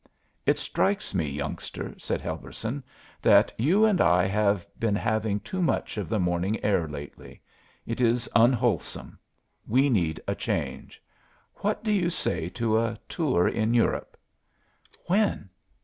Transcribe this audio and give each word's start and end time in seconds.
"It 0.47 0.57
strikes 0.57 1.13
me, 1.13 1.29
youngster," 1.29 1.93
said 1.99 2.21
Helberson, 2.21 2.83
"that 3.21 3.53
you 3.55 3.85
and 3.85 4.01
I 4.01 4.25
have 4.25 4.65
been 4.79 4.95
having 4.95 5.39
too 5.41 5.61
much 5.61 5.95
of 5.95 6.09
the 6.09 6.19
morning 6.19 6.59
air 6.65 6.87
lately. 6.87 7.39
It 7.85 8.01
is 8.01 8.27
unwholesome; 8.35 9.19
we 9.67 9.91
need 9.91 10.19
a 10.27 10.33
change. 10.33 10.99
What 11.57 11.83
do 11.83 11.91
you 11.91 12.09
say 12.09 12.49
to 12.49 12.79
a 12.79 12.97
tour 13.07 13.47
in 13.47 13.75
Europe?" 13.75 14.17
"When?" 15.05 15.51